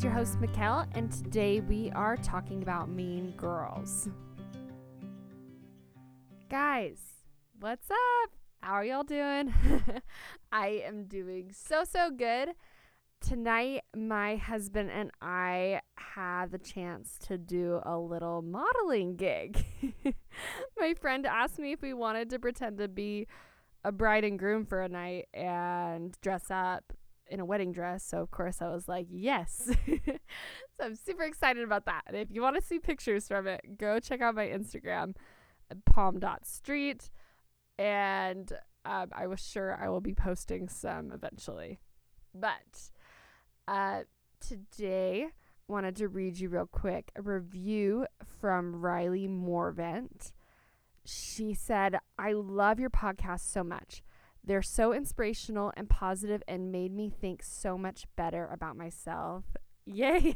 is 0.00 0.04
your 0.04 0.12
host, 0.14 0.40
Mikkel, 0.40 0.86
and 0.94 1.12
today 1.12 1.60
we 1.60 1.90
are 1.90 2.16
talking 2.16 2.62
about 2.62 2.88
Mean 2.88 3.34
Girls. 3.36 4.08
Guys, 6.48 7.00
what's 7.58 7.90
up? 7.90 8.30
How 8.62 8.72
are 8.72 8.84
y'all 8.84 9.02
doing? 9.02 9.52
I 10.52 10.82
am 10.86 11.04
doing 11.04 11.50
so, 11.52 11.84
so 11.84 12.10
good. 12.10 12.52
Tonight, 13.20 13.82
my 13.94 14.36
husband 14.36 14.90
and 14.90 15.10
I 15.20 15.82
had 15.96 16.50
the 16.50 16.58
chance 16.58 17.18
to 17.26 17.36
do 17.36 17.82
a 17.84 17.98
little 17.98 18.40
modeling 18.40 19.16
gig. 19.16 19.62
my 20.78 20.94
friend 20.94 21.26
asked 21.26 21.58
me 21.58 21.72
if 21.72 21.82
we 21.82 21.92
wanted 21.92 22.30
to 22.30 22.38
pretend 22.38 22.78
to 22.78 22.88
be 22.88 23.26
a 23.84 23.92
bride 23.92 24.24
and 24.24 24.38
groom 24.38 24.64
for 24.64 24.80
a 24.80 24.88
night 24.88 25.28
and 25.34 26.18
dress 26.22 26.46
up 26.50 26.94
in 27.30 27.40
a 27.40 27.44
wedding 27.44 27.72
dress. 27.72 28.04
So, 28.04 28.20
of 28.20 28.30
course, 28.30 28.60
I 28.60 28.68
was 28.68 28.88
like, 28.88 29.06
yes. 29.08 29.70
so, 29.86 30.14
I'm 30.80 30.96
super 30.96 31.22
excited 31.22 31.64
about 31.64 31.86
that. 31.86 32.02
And 32.06 32.16
if 32.16 32.30
you 32.30 32.42
want 32.42 32.56
to 32.56 32.62
see 32.62 32.78
pictures 32.78 33.28
from 33.28 33.46
it, 33.46 33.78
go 33.78 33.98
check 34.00 34.20
out 34.20 34.34
my 34.34 34.46
Instagram, 34.46 35.14
palm.street. 35.86 37.10
And 37.78 38.52
um, 38.84 39.10
I 39.12 39.26
was 39.26 39.40
sure 39.40 39.78
I 39.80 39.88
will 39.88 40.00
be 40.00 40.14
posting 40.14 40.68
some 40.68 41.12
eventually. 41.12 41.80
But 42.34 42.90
uh, 43.66 44.00
today, 44.40 45.28
wanted 45.70 45.96
to 45.96 46.08
read 46.08 46.38
you 46.38 46.48
real 46.48 46.66
quick 46.66 47.12
a 47.14 47.22
review 47.22 48.06
from 48.40 48.82
Riley 48.82 49.28
Morvant. 49.28 50.32
She 51.04 51.54
said, 51.54 51.96
I 52.18 52.32
love 52.32 52.80
your 52.80 52.90
podcast 52.90 53.50
so 53.50 53.62
much. 53.64 54.02
They're 54.44 54.62
so 54.62 54.92
inspirational 54.92 55.72
and 55.76 55.88
positive 55.88 56.42
and 56.48 56.72
made 56.72 56.92
me 56.92 57.10
think 57.10 57.42
so 57.42 57.76
much 57.76 58.06
better 58.16 58.48
about 58.50 58.76
myself. 58.76 59.44
Yay. 59.84 60.34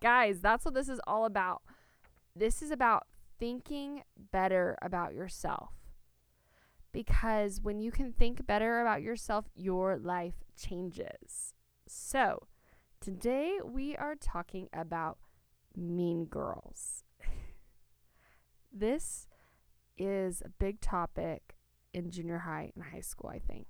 Guys, 0.00 0.40
that's 0.40 0.64
what 0.64 0.74
this 0.74 0.88
is 0.88 1.00
all 1.06 1.24
about. 1.24 1.62
This 2.34 2.62
is 2.62 2.70
about 2.70 3.06
thinking 3.38 4.02
better 4.32 4.76
about 4.82 5.14
yourself. 5.14 5.72
Because 6.92 7.60
when 7.60 7.80
you 7.80 7.90
can 7.90 8.12
think 8.12 8.46
better 8.46 8.80
about 8.80 9.02
yourself, 9.02 9.46
your 9.54 9.98
life 9.98 10.44
changes. 10.56 11.52
So, 11.86 12.46
today 13.00 13.58
we 13.62 13.96
are 13.96 14.14
talking 14.14 14.68
about 14.72 15.18
mean 15.76 16.24
girls. 16.24 17.04
this 18.72 19.28
is 19.98 20.42
a 20.42 20.48
big 20.48 20.80
topic 20.80 21.55
in 21.96 22.10
junior 22.10 22.38
high 22.38 22.70
and 22.74 22.84
high 22.84 23.00
school, 23.00 23.30
I 23.30 23.38
think. 23.38 23.66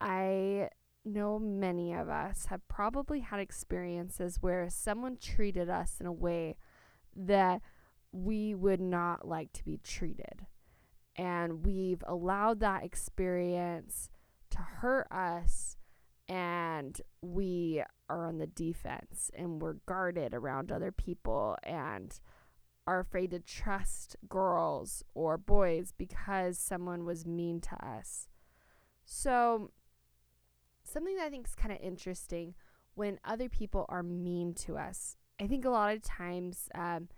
I 0.00 0.70
know 1.04 1.38
many 1.38 1.92
of 1.92 2.08
us 2.08 2.46
have 2.46 2.66
probably 2.66 3.20
had 3.20 3.40
experiences 3.40 4.38
where 4.40 4.68
someone 4.70 5.18
treated 5.20 5.68
us 5.68 5.96
in 6.00 6.06
a 6.06 6.12
way 6.12 6.56
that 7.14 7.60
we 8.10 8.54
would 8.54 8.80
not 8.80 9.28
like 9.28 9.52
to 9.52 9.64
be 9.64 9.78
treated. 9.84 10.46
And 11.14 11.66
we've 11.66 12.02
allowed 12.06 12.60
that 12.60 12.84
experience 12.84 14.08
to 14.50 14.58
hurt 14.58 15.08
us, 15.10 15.76
and 16.26 17.00
we 17.20 17.82
are 18.08 18.26
on 18.26 18.38
the 18.38 18.46
defense 18.46 19.30
and 19.34 19.60
we're 19.60 19.76
guarded 19.86 20.32
around 20.32 20.72
other 20.72 20.92
people 20.92 21.56
and 21.62 22.18
are 22.88 23.00
afraid 23.00 23.30
to 23.30 23.38
trust 23.38 24.16
girls 24.30 25.04
or 25.14 25.36
boys 25.36 25.92
because 25.98 26.58
someone 26.58 27.04
was 27.04 27.26
mean 27.26 27.60
to 27.60 27.76
us. 27.86 28.28
So, 29.04 29.72
something 30.84 31.14
that 31.16 31.26
I 31.26 31.28
think 31.28 31.46
is 31.46 31.54
kind 31.54 31.70
of 31.70 31.78
interesting 31.82 32.54
when 32.94 33.20
other 33.26 33.50
people 33.50 33.84
are 33.90 34.02
mean 34.02 34.54
to 34.54 34.78
us, 34.78 35.18
I 35.38 35.46
think 35.46 35.66
a 35.66 35.70
lot 35.70 35.94
of 35.94 36.02
times, 36.02 36.70
um, 36.74 37.10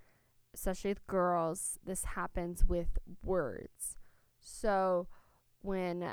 especially 0.52 0.90
with 0.90 1.06
girls, 1.06 1.78
this 1.86 2.04
happens 2.04 2.64
with 2.64 2.98
words. 3.22 3.96
So, 4.40 5.06
when 5.62 6.04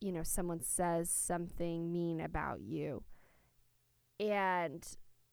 you 0.00 0.10
know 0.10 0.22
someone 0.22 0.62
says 0.62 1.10
something 1.10 1.92
mean 1.92 2.20
about 2.22 2.60
you 2.62 3.02
and 4.20 4.86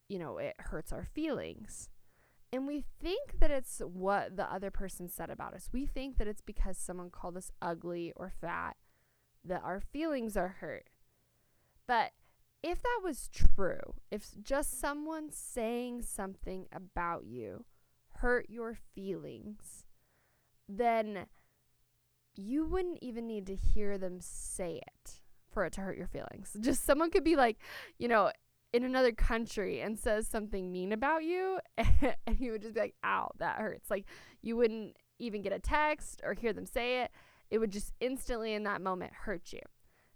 you 0.09 0.19
know 0.19 0.38
it 0.38 0.56
hurts 0.57 0.91
our 0.91 1.06
feelings 1.06 1.90
and 2.53 2.68
we 2.68 2.86
think 3.02 3.40
that 3.40 3.50
it's 3.50 3.80
what 3.80 4.38
the 4.38 4.44
other 4.44 4.69
person 4.69 5.09
said 5.09 5.31
about 5.31 5.56
us. 5.56 5.72
We 5.74 5.88
think 5.88 6.19
that 6.19 6.28
it's 6.28 6.40
because 6.40 6.78
someone 6.78 7.09
called 7.09 7.36
us 7.36 7.52
ugly 7.64 8.14
or 8.16 8.31
fat 8.40 8.75
that 9.44 9.64
our 9.64 9.81
feelings 9.81 10.38
are 10.38 10.58
hurt. 10.59 10.91
But 11.88 12.12
if 12.62 12.84
that 12.84 13.00
was 13.03 13.28
true, 13.34 13.96
if 14.12 14.28
just 14.40 14.80
someone 14.80 15.31
saying 15.31 16.03
something 16.03 16.68
about 16.72 17.25
you 17.25 17.66
hurt 18.19 18.46
your 18.50 18.78
feelings, 18.94 19.85
then 20.70 21.25
you 22.35 22.68
wouldn't 22.68 23.00
even 23.02 23.25
need 23.25 23.47
to 23.47 23.56
hear 23.56 23.97
them 23.97 24.20
say 24.20 24.80
it 24.85 25.22
for 25.50 25.66
it 25.66 25.74
to 25.74 25.81
hurt 25.81 25.97
your 25.97 26.08
feelings. 26.08 26.56
Just 26.62 26.85
someone 26.85 27.09
could 27.09 27.24
be 27.24 27.35
like, 27.35 27.58
you 27.97 28.08
know, 28.08 28.31
in 28.73 28.84
another 28.84 29.11
country 29.11 29.81
and 29.81 29.97
says 30.00 30.28
something 30.28 30.72
mean 30.72 30.91
about 30.91 31.23
you 31.23 31.59
and 31.78 32.39
you 32.39 32.51
would 32.51 32.61
just 32.61 32.73
be 32.73 32.79
like 32.79 32.95
ow 33.03 33.31
that 33.38 33.57
hurts. 33.57 33.89
Like 33.89 34.06
you 34.41 34.57
wouldn't 34.57 34.97
even 35.19 35.41
get 35.41 35.53
a 35.53 35.59
text 35.59 36.22
or 36.23 36.34
hear 36.34 36.53
them 36.53 36.66
say 36.66 37.01
it. 37.01 37.11
It 37.50 37.59
would 37.59 37.72
just 37.72 37.94
instantly 38.00 38.53
in 38.53 38.63
that 38.63 38.81
moment 38.81 39.13
hurt 39.13 39.53
you 39.53 39.61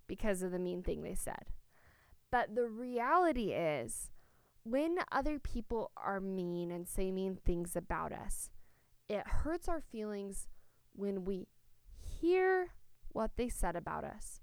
because 0.07 0.41
of 0.41 0.51
the 0.51 0.59
mean 0.59 0.81
thing 0.81 1.03
they 1.03 1.15
said. 1.15 1.45
But 2.31 2.55
the 2.55 2.65
reality 2.65 3.51
is 3.51 4.11
when 4.63 4.97
other 5.11 5.39
people 5.39 5.91
are 5.95 6.19
mean 6.19 6.71
and 6.71 6.87
say 6.87 7.11
mean 7.11 7.37
things 7.45 7.75
about 7.75 8.11
us 8.11 8.49
it 9.07 9.25
hurts 9.25 9.69
our 9.69 9.81
feelings 9.81 10.47
when 10.93 11.23
we 11.23 11.47
hear 12.01 12.73
what 13.09 13.31
they 13.37 13.47
said 13.47 13.75
about 13.75 14.03
us 14.03 14.41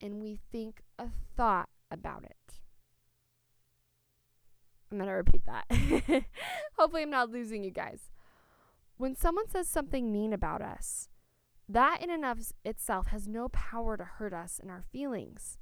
and 0.00 0.20
we 0.20 0.38
think 0.52 0.82
a 0.98 1.08
thought 1.36 1.68
about 1.90 2.24
it 2.24 2.60
I'm 4.94 4.98
going 4.98 5.08
to 5.08 5.14
repeat 5.14 5.42
that. 5.46 6.24
Hopefully, 6.78 7.02
I'm 7.02 7.10
not 7.10 7.30
losing 7.30 7.64
you 7.64 7.72
guys. 7.72 8.10
When 8.96 9.16
someone 9.16 9.48
says 9.48 9.68
something 9.68 10.12
mean 10.12 10.32
about 10.32 10.62
us, 10.62 11.08
that 11.68 11.98
in 12.00 12.10
and 12.10 12.24
of 12.24 12.52
itself 12.64 13.08
has 13.08 13.26
no 13.26 13.48
power 13.48 13.96
to 13.96 14.04
hurt 14.04 14.32
us 14.32 14.60
and 14.60 14.70
our 14.70 14.84
feelings. 14.92 15.58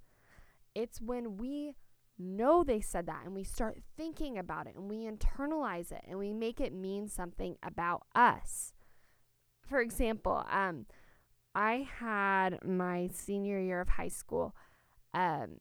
It's 0.75 1.01
when 1.01 1.39
we 1.39 1.77
know 2.19 2.63
they 2.63 2.81
said 2.81 3.07
that 3.07 3.23
and 3.25 3.35
we 3.35 3.45
start 3.45 3.79
thinking 3.97 4.37
about 4.37 4.67
it 4.67 4.75
and 4.77 4.89
we 4.89 5.09
internalize 5.09 5.91
it 5.91 6.03
and 6.07 6.19
we 6.19 6.35
make 6.35 6.61
it 6.61 6.75
mean 6.75 7.09
something 7.09 7.57
about 7.63 8.03
us. 8.15 8.75
For 9.67 9.81
example, 9.81 10.45
um, 10.51 10.87
I 11.55 11.89
had 11.99 12.59
my 12.65 13.09
senior 13.13 13.61
year 13.61 13.81
of 13.81 13.91
high 13.91 14.09
school. 14.09 14.55
Um, 15.15 15.61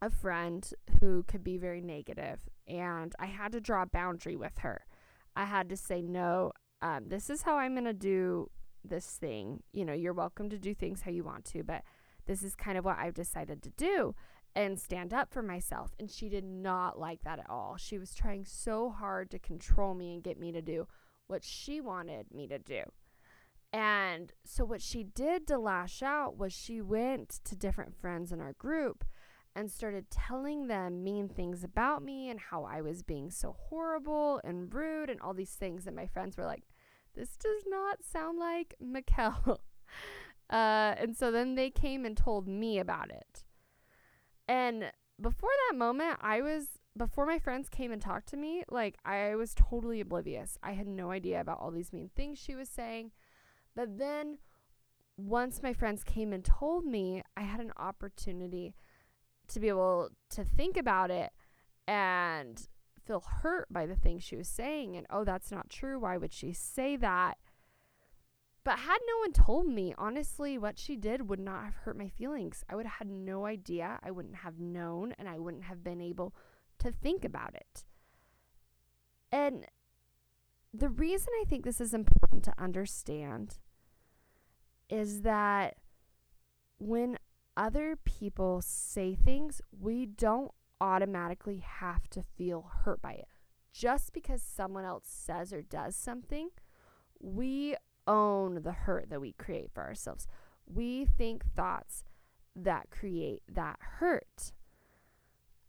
a 0.00 0.10
friend 0.10 0.68
who 1.00 1.24
could 1.24 1.42
be 1.42 1.56
very 1.56 1.80
negative, 1.80 2.48
and 2.66 3.14
I 3.18 3.26
had 3.26 3.52
to 3.52 3.60
draw 3.60 3.82
a 3.82 3.86
boundary 3.86 4.36
with 4.36 4.58
her. 4.58 4.86
I 5.34 5.44
had 5.44 5.68
to 5.70 5.76
say, 5.76 6.02
no, 6.02 6.52
um, 6.82 7.08
this 7.08 7.30
is 7.30 7.42
how 7.42 7.58
I'm 7.58 7.74
going 7.74 7.84
to 7.84 7.92
do 7.92 8.50
this 8.84 9.06
thing. 9.06 9.62
You 9.72 9.84
know, 9.84 9.92
you're 9.92 10.12
welcome 10.12 10.48
to 10.50 10.58
do 10.58 10.74
things 10.74 11.02
how 11.02 11.10
you 11.10 11.24
want 11.24 11.44
to, 11.46 11.62
but 11.64 11.82
this 12.26 12.42
is 12.42 12.54
kind 12.54 12.78
of 12.78 12.84
what 12.84 12.98
I've 12.98 13.14
decided 13.14 13.62
to 13.62 13.70
do 13.70 14.14
and 14.54 14.78
stand 14.78 15.12
up 15.12 15.32
for 15.32 15.42
myself. 15.42 15.92
And 15.98 16.10
she 16.10 16.28
did 16.28 16.44
not 16.44 16.98
like 16.98 17.22
that 17.22 17.38
at 17.38 17.50
all. 17.50 17.76
She 17.76 17.98
was 17.98 18.14
trying 18.14 18.44
so 18.44 18.90
hard 18.90 19.30
to 19.30 19.38
control 19.38 19.94
me 19.94 20.14
and 20.14 20.22
get 20.22 20.38
me 20.38 20.52
to 20.52 20.62
do 20.62 20.86
what 21.26 21.44
she 21.44 21.80
wanted 21.80 22.32
me 22.32 22.46
to 22.48 22.58
do. 22.58 22.82
And 23.72 24.32
so, 24.44 24.64
what 24.64 24.80
she 24.80 25.04
did 25.04 25.46
to 25.48 25.58
lash 25.58 26.02
out 26.02 26.38
was 26.38 26.54
she 26.54 26.80
went 26.80 27.40
to 27.44 27.54
different 27.54 27.94
friends 27.94 28.32
in 28.32 28.40
our 28.40 28.54
group 28.54 29.04
and 29.58 29.70
started 29.72 30.08
telling 30.08 30.68
them 30.68 31.02
mean 31.02 31.28
things 31.28 31.64
about 31.64 32.00
me 32.00 32.30
and 32.30 32.38
how 32.38 32.62
I 32.62 32.80
was 32.80 33.02
being 33.02 33.28
so 33.28 33.56
horrible 33.58 34.40
and 34.44 34.72
rude 34.72 35.10
and 35.10 35.20
all 35.20 35.34
these 35.34 35.54
things. 35.54 35.86
And 35.86 35.96
my 35.96 36.06
friends 36.06 36.36
were 36.36 36.44
like, 36.44 36.62
this 37.16 37.36
does 37.36 37.64
not 37.66 38.04
sound 38.04 38.38
like 38.38 38.76
Mikkel. 38.82 39.58
Uh, 40.48 40.94
and 40.96 41.16
so 41.16 41.32
then 41.32 41.56
they 41.56 41.70
came 41.70 42.04
and 42.04 42.16
told 42.16 42.46
me 42.46 42.78
about 42.78 43.10
it. 43.10 43.42
And 44.46 44.92
before 45.20 45.50
that 45.68 45.76
moment, 45.76 46.18
I 46.22 46.40
was, 46.40 46.68
before 46.96 47.26
my 47.26 47.40
friends 47.40 47.68
came 47.68 47.90
and 47.90 48.00
talked 48.00 48.28
to 48.28 48.36
me, 48.36 48.62
like 48.70 48.96
I 49.04 49.34
was 49.34 49.54
totally 49.56 50.00
oblivious. 50.00 50.56
I 50.62 50.72
had 50.72 50.86
no 50.86 51.10
idea 51.10 51.40
about 51.40 51.58
all 51.60 51.72
these 51.72 51.92
mean 51.92 52.10
things 52.14 52.38
she 52.38 52.54
was 52.54 52.68
saying. 52.68 53.10
But 53.74 53.98
then 53.98 54.38
once 55.16 55.64
my 55.64 55.72
friends 55.72 56.04
came 56.04 56.32
and 56.32 56.44
told 56.44 56.84
me, 56.84 57.22
I 57.36 57.42
had 57.42 57.58
an 57.58 57.72
opportunity 57.76 58.76
to 59.48 59.60
be 59.60 59.68
able 59.68 60.10
to 60.30 60.44
think 60.44 60.76
about 60.76 61.10
it 61.10 61.30
and 61.86 62.68
feel 63.04 63.20
hurt 63.20 63.66
by 63.70 63.86
the 63.86 63.96
things 63.96 64.22
she 64.22 64.36
was 64.36 64.48
saying 64.48 64.96
and 64.96 65.06
oh 65.10 65.24
that's 65.24 65.50
not 65.50 65.70
true 65.70 65.98
why 65.98 66.16
would 66.16 66.32
she 66.32 66.52
say 66.52 66.96
that 66.96 67.38
But 68.64 68.80
had 68.80 68.98
no 69.06 69.18
one 69.20 69.32
told 69.32 69.66
me, 69.66 69.94
honestly, 69.96 70.58
what 70.58 70.78
she 70.78 70.94
did 70.96 71.28
would 71.30 71.40
not 71.40 71.64
have 71.64 71.74
hurt 71.76 71.96
my 71.96 72.08
feelings. 72.08 72.64
I 72.68 72.76
would 72.76 72.84
have 72.84 72.98
had 72.98 73.08
no 73.08 73.46
idea. 73.46 73.98
I 74.02 74.10
wouldn't 74.10 74.36
have 74.36 74.58
known, 74.58 75.14
and 75.18 75.26
I 75.26 75.38
wouldn't 75.38 75.64
have 75.64 75.82
been 75.82 76.02
able 76.02 76.34
to 76.80 76.92
think 76.92 77.24
about 77.24 77.54
it. 77.54 77.84
And 79.32 79.64
the 80.74 80.90
reason 80.90 81.28
I 81.40 81.44
think 81.48 81.64
this 81.64 81.80
is 81.80 81.94
important 81.94 82.44
to 82.44 82.52
understand 82.58 83.58
is 84.90 85.22
that 85.22 85.76
when 86.78 87.18
other 87.58 87.98
people 88.04 88.62
say 88.62 89.16
things, 89.16 89.60
we 89.78 90.06
don't 90.06 90.52
automatically 90.80 91.58
have 91.58 92.08
to 92.10 92.22
feel 92.22 92.70
hurt 92.84 93.02
by 93.02 93.12
it. 93.12 93.26
Just 93.72 94.12
because 94.12 94.40
someone 94.42 94.84
else 94.84 95.06
says 95.06 95.52
or 95.52 95.60
does 95.60 95.96
something, 95.96 96.50
we 97.20 97.74
own 98.06 98.62
the 98.62 98.72
hurt 98.72 99.10
that 99.10 99.20
we 99.20 99.32
create 99.32 99.70
for 99.74 99.82
ourselves. 99.82 100.28
We 100.66 101.04
think 101.04 101.44
thoughts 101.54 102.04
that 102.54 102.90
create 102.90 103.42
that 103.52 103.78
hurt. 103.80 104.52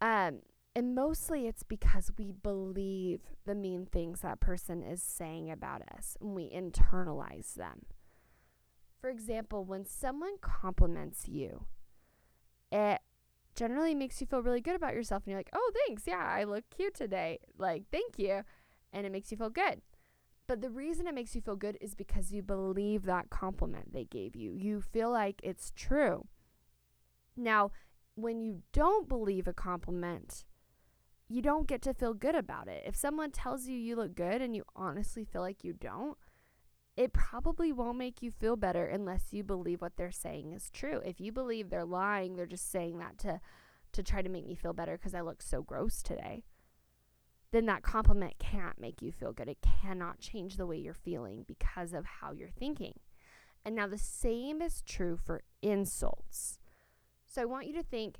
Um, 0.00 0.40
and 0.76 0.94
mostly 0.94 1.48
it's 1.48 1.64
because 1.64 2.12
we 2.16 2.30
believe 2.30 3.20
the 3.44 3.56
mean 3.56 3.86
things 3.86 4.20
that 4.20 4.40
person 4.40 4.82
is 4.82 5.02
saying 5.02 5.50
about 5.50 5.82
us 5.96 6.16
and 6.20 6.34
we 6.36 6.48
internalize 6.48 7.54
them. 7.54 7.86
For 9.00 9.10
example, 9.10 9.64
when 9.64 9.84
someone 9.84 10.36
compliments 10.40 11.26
you, 11.26 11.66
it 12.72 13.00
generally 13.54 13.94
makes 13.94 14.20
you 14.20 14.26
feel 14.26 14.42
really 14.42 14.60
good 14.60 14.76
about 14.76 14.94
yourself 14.94 15.24
and 15.24 15.32
you're 15.32 15.38
like, 15.38 15.50
"Oh, 15.52 15.72
thanks. 15.86 16.06
Yeah, 16.06 16.24
I 16.24 16.44
look 16.44 16.64
cute 16.70 16.94
today." 16.94 17.38
Like, 17.58 17.84
"Thank 17.90 18.18
you." 18.18 18.42
And 18.92 19.06
it 19.06 19.12
makes 19.12 19.30
you 19.30 19.36
feel 19.36 19.50
good. 19.50 19.82
But 20.46 20.62
the 20.62 20.70
reason 20.70 21.06
it 21.06 21.14
makes 21.14 21.34
you 21.36 21.40
feel 21.40 21.56
good 21.56 21.78
is 21.80 21.94
because 21.94 22.32
you 22.32 22.42
believe 22.42 23.04
that 23.04 23.30
compliment 23.30 23.92
they 23.92 24.04
gave 24.04 24.34
you. 24.34 24.52
You 24.52 24.80
feel 24.80 25.10
like 25.10 25.40
it's 25.44 25.70
true. 25.76 26.26
Now, 27.36 27.70
when 28.16 28.40
you 28.40 28.62
don't 28.72 29.08
believe 29.08 29.46
a 29.46 29.52
compliment, 29.52 30.44
you 31.28 31.40
don't 31.40 31.68
get 31.68 31.82
to 31.82 31.94
feel 31.94 32.14
good 32.14 32.34
about 32.34 32.66
it. 32.66 32.82
If 32.84 32.96
someone 32.96 33.30
tells 33.30 33.68
you 33.68 33.76
you 33.76 33.94
look 33.94 34.16
good 34.16 34.42
and 34.42 34.56
you 34.56 34.64
honestly 34.74 35.24
feel 35.24 35.40
like 35.40 35.62
you 35.62 35.72
don't, 35.72 36.18
it 37.00 37.14
probably 37.14 37.72
won't 37.72 37.96
make 37.96 38.20
you 38.20 38.30
feel 38.30 38.56
better 38.56 38.84
unless 38.84 39.32
you 39.32 39.42
believe 39.42 39.80
what 39.80 39.96
they're 39.96 40.10
saying 40.10 40.52
is 40.52 40.68
true. 40.68 41.00
If 41.02 41.18
you 41.18 41.32
believe 41.32 41.70
they're 41.70 41.82
lying, 41.82 42.36
they're 42.36 42.44
just 42.44 42.70
saying 42.70 42.98
that 42.98 43.16
to 43.20 43.40
to 43.92 44.02
try 44.02 44.20
to 44.20 44.28
make 44.28 44.46
me 44.46 44.54
feel 44.54 44.74
better 44.74 44.98
because 44.98 45.14
I 45.14 45.22
look 45.22 45.40
so 45.40 45.62
gross 45.62 46.02
today. 46.02 46.44
Then 47.52 47.64
that 47.66 47.82
compliment 47.82 48.34
can't 48.38 48.78
make 48.78 49.00
you 49.00 49.12
feel 49.12 49.32
good. 49.32 49.48
It 49.48 49.62
cannot 49.62 50.20
change 50.20 50.58
the 50.58 50.66
way 50.66 50.76
you're 50.76 50.92
feeling 50.92 51.46
because 51.48 51.94
of 51.94 52.04
how 52.04 52.32
you're 52.32 52.50
thinking. 52.50 53.00
And 53.64 53.74
now 53.74 53.86
the 53.86 53.98
same 53.98 54.60
is 54.60 54.82
true 54.82 55.16
for 55.16 55.42
insults. 55.62 56.58
So 57.24 57.40
I 57.40 57.46
want 57.46 57.66
you 57.66 57.72
to 57.72 57.82
think 57.82 58.18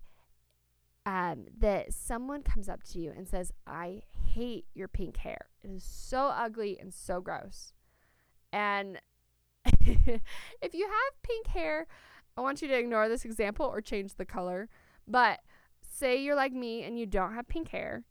um, 1.04 1.44
that 1.58 1.92
someone 1.92 2.42
comes 2.42 2.68
up 2.68 2.82
to 2.84 2.98
you 2.98 3.12
and 3.14 3.28
says, 3.28 3.52
I 3.66 4.02
hate 4.24 4.64
your 4.74 4.88
pink 4.88 5.18
hair. 5.18 5.50
It 5.62 5.70
is 5.70 5.84
so 5.84 6.32
ugly 6.34 6.78
and 6.80 6.94
so 6.94 7.20
gross. 7.20 7.74
And 8.52 9.00
if 9.64 10.74
you 10.74 10.86
have 10.86 11.22
pink 11.22 11.48
hair, 11.48 11.86
I 12.36 12.40
want 12.40 12.62
you 12.62 12.68
to 12.68 12.78
ignore 12.78 13.08
this 13.08 13.24
example 13.24 13.66
or 13.66 13.80
change 13.80 14.14
the 14.14 14.24
color. 14.24 14.68
But 15.06 15.40
say 15.82 16.16
you're 16.22 16.36
like 16.36 16.52
me 16.52 16.82
and 16.84 16.98
you 16.98 17.06
don't 17.06 17.34
have 17.34 17.48
pink 17.48 17.68
hair. 17.68 18.04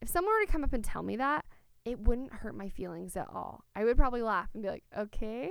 If 0.00 0.08
someone 0.08 0.34
were 0.34 0.46
to 0.46 0.52
come 0.52 0.64
up 0.64 0.72
and 0.72 0.84
tell 0.84 1.02
me 1.02 1.16
that, 1.16 1.44
it 1.84 2.00
wouldn't 2.00 2.32
hurt 2.32 2.56
my 2.56 2.68
feelings 2.68 3.16
at 3.16 3.28
all. 3.32 3.64
I 3.74 3.84
would 3.84 3.96
probably 3.96 4.22
laugh 4.22 4.48
and 4.54 4.62
be 4.62 4.68
like, 4.68 4.84
okay, 4.96 5.50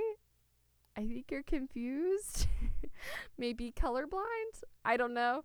I 0.98 1.02
think 1.02 1.32
you're 1.32 1.44
confused. 1.44 2.48
Maybe 3.38 3.72
colorblind. 3.72 4.64
I 4.84 4.98
don't 4.98 5.14
know. 5.14 5.44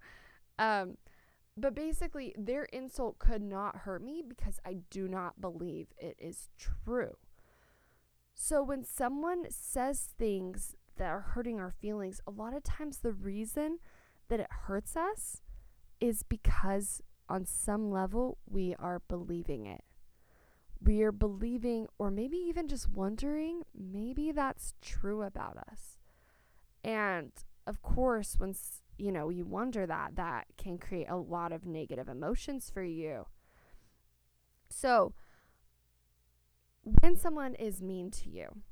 Um, 0.58 0.96
but 1.56 1.74
basically, 1.74 2.34
their 2.38 2.64
insult 2.64 3.18
could 3.18 3.42
not 3.42 3.78
hurt 3.78 4.02
me 4.02 4.22
because 4.26 4.58
I 4.64 4.78
do 4.90 5.08
not 5.08 5.40
believe 5.40 5.88
it 5.98 6.16
is 6.18 6.48
true. 6.58 7.16
So 8.42 8.62
when 8.62 8.84
someone 8.84 9.44
says 9.50 10.14
things 10.18 10.74
that 10.96 11.10
are 11.10 11.20
hurting 11.20 11.60
our 11.60 11.70
feelings, 11.70 12.22
a 12.26 12.30
lot 12.30 12.56
of 12.56 12.62
times 12.64 12.96
the 12.96 13.12
reason 13.12 13.80
that 14.30 14.40
it 14.40 14.46
hurts 14.64 14.96
us 14.96 15.42
is 16.00 16.22
because 16.22 17.02
on 17.28 17.44
some 17.44 17.90
level 17.90 18.38
we 18.48 18.74
are 18.78 19.02
believing 19.08 19.66
it. 19.66 19.82
We 20.82 21.02
are 21.02 21.12
believing, 21.12 21.86
or 21.98 22.10
maybe 22.10 22.38
even 22.38 22.66
just 22.66 22.88
wondering, 22.88 23.64
maybe 23.78 24.32
that's 24.32 24.72
true 24.80 25.20
about 25.20 25.58
us. 25.70 25.98
And 26.82 27.32
of 27.66 27.82
course, 27.82 28.36
when 28.38 28.54
you 28.96 29.12
know 29.12 29.28
you 29.28 29.44
wonder 29.44 29.86
that, 29.86 30.16
that 30.16 30.46
can 30.56 30.78
create 30.78 31.10
a 31.10 31.16
lot 31.16 31.52
of 31.52 31.66
negative 31.66 32.08
emotions 32.08 32.70
for 32.72 32.82
you. 32.82 33.26
So, 34.70 35.12
when 36.82 37.16
someone 37.16 37.54
is 37.54 37.82
mean 37.82 38.10
to 38.10 38.30
you, 38.30 38.62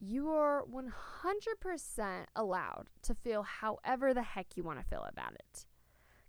you 0.00 0.30
are 0.30 0.64
100% 0.64 2.24
allowed 2.34 2.88
to 3.02 3.14
feel 3.14 3.42
however 3.42 4.14
the 4.14 4.22
heck 4.22 4.56
you 4.56 4.62
want 4.62 4.78
to 4.80 4.86
feel 4.86 5.06
about 5.08 5.34
it. 5.34 5.66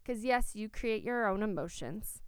Because, 0.04 0.26
yes, 0.26 0.56
you 0.56 0.68
create 0.68 1.04
your 1.04 1.28
own 1.28 1.42
emotions. 1.42 2.22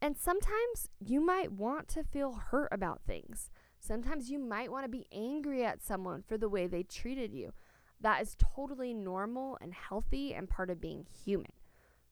And 0.00 0.16
sometimes 0.16 0.88
you 1.04 1.20
might 1.20 1.52
want 1.52 1.88
to 1.88 2.04
feel 2.04 2.34
hurt 2.34 2.68
about 2.70 3.02
things. 3.06 3.50
Sometimes 3.80 4.30
you 4.30 4.38
might 4.38 4.70
want 4.70 4.84
to 4.84 4.88
be 4.88 5.06
angry 5.10 5.64
at 5.64 5.82
someone 5.82 6.22
for 6.22 6.38
the 6.38 6.48
way 6.48 6.66
they 6.66 6.84
treated 6.84 7.34
you. 7.34 7.52
That 8.00 8.22
is 8.22 8.36
totally 8.38 8.94
normal 8.94 9.58
and 9.60 9.74
healthy 9.74 10.32
and 10.32 10.48
part 10.48 10.70
of 10.70 10.80
being 10.80 11.06
human. 11.24 11.52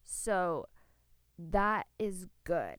So, 0.03 0.67
that 1.39 1.87
is 1.99 2.27
good. 2.45 2.79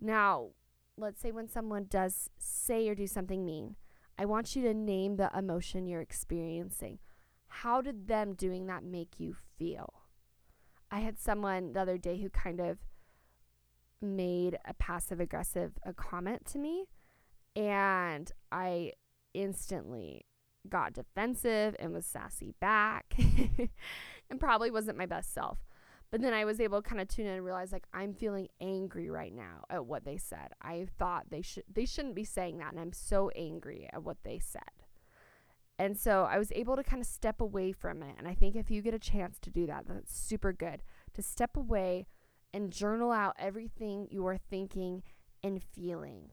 Now, 0.00 0.50
let's 0.96 1.20
say 1.20 1.32
when 1.32 1.48
someone 1.48 1.86
does 1.88 2.30
say 2.38 2.88
or 2.88 2.94
do 2.94 3.06
something 3.06 3.44
mean, 3.44 3.76
I 4.18 4.24
want 4.24 4.54
you 4.54 4.62
to 4.62 4.74
name 4.74 5.16
the 5.16 5.30
emotion 5.36 5.86
you're 5.86 6.00
experiencing. 6.00 6.98
How 7.48 7.80
did 7.80 8.06
them 8.06 8.34
doing 8.34 8.66
that 8.66 8.84
make 8.84 9.18
you 9.18 9.36
feel? 9.58 9.92
I 10.90 11.00
had 11.00 11.18
someone 11.18 11.72
the 11.72 11.80
other 11.80 11.98
day 11.98 12.18
who 12.18 12.30
kind 12.30 12.60
of 12.60 12.78
made 14.00 14.58
a 14.64 14.74
passive 14.74 15.18
aggressive 15.18 15.72
a 15.84 15.92
comment 15.92 16.44
to 16.44 16.58
me 16.58 16.84
and 17.56 18.30
I 18.52 18.92
instantly 19.32 20.26
got 20.68 20.92
defensive 20.92 21.74
and 21.78 21.92
was 21.92 22.06
sassy 22.06 22.54
back 22.60 23.14
and 24.30 24.40
probably 24.40 24.70
wasn't 24.70 24.98
my 24.98 25.06
best 25.06 25.32
self. 25.32 25.58
But 26.14 26.20
then 26.20 26.32
I 26.32 26.44
was 26.44 26.60
able 26.60 26.80
to 26.80 26.88
kind 26.88 27.00
of 27.00 27.08
tune 27.08 27.26
in 27.26 27.32
and 27.32 27.44
realize 27.44 27.72
like 27.72 27.88
I'm 27.92 28.14
feeling 28.14 28.46
angry 28.60 29.10
right 29.10 29.34
now 29.34 29.64
at 29.68 29.84
what 29.84 30.04
they 30.04 30.16
said. 30.16 30.52
I 30.62 30.86
thought 30.96 31.24
they 31.28 31.42
should 31.42 31.64
they 31.68 31.86
shouldn't 31.86 32.14
be 32.14 32.22
saying 32.22 32.58
that 32.58 32.70
and 32.70 32.78
I'm 32.78 32.92
so 32.92 33.30
angry 33.34 33.90
at 33.92 34.04
what 34.04 34.18
they 34.22 34.38
said. 34.38 34.84
And 35.76 35.98
so 35.98 36.22
I 36.30 36.38
was 36.38 36.52
able 36.52 36.76
to 36.76 36.84
kind 36.84 37.02
of 37.02 37.08
step 37.08 37.40
away 37.40 37.72
from 37.72 38.00
it. 38.00 38.14
And 38.16 38.28
I 38.28 38.34
think 38.34 38.54
if 38.54 38.70
you 38.70 38.80
get 38.80 38.94
a 38.94 38.98
chance 39.00 39.40
to 39.40 39.50
do 39.50 39.66
that, 39.66 39.88
that's 39.88 40.16
super 40.16 40.52
good. 40.52 40.82
To 41.14 41.20
step 41.20 41.56
away 41.56 42.06
and 42.52 42.70
journal 42.70 43.10
out 43.10 43.34
everything 43.36 44.06
you 44.08 44.24
are 44.28 44.38
thinking 44.38 45.02
and 45.42 45.60
feeling. 45.60 46.30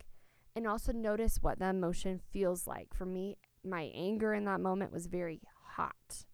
And 0.55 0.67
also 0.67 0.91
notice 0.91 1.39
what 1.41 1.57
the 1.57 1.69
emotion 1.69 2.21
feels 2.31 2.67
like. 2.67 2.93
For 2.93 3.07
me, 3.07 3.39
my 3.63 3.89
anger 3.95 4.31
in 4.35 4.45
that 4.45 4.61
moment 4.61 4.93
was 4.93 5.07
very 5.07 5.41
hot. 5.75 6.25